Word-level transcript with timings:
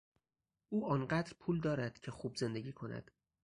او 0.69 0.85
آن 0.89 1.07
قدر 1.07 1.33
پول 1.39 1.61
دارد 1.61 1.99
که 1.99 2.11
خوب 2.11 2.35
زندگی 2.35 2.71
کند. 2.71 3.11